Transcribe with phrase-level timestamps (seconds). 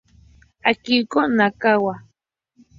[0.69, 1.95] Akiko Nakagawa